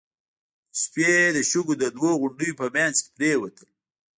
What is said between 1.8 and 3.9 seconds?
دوو غونډيو په مينځ کې پرېوتل.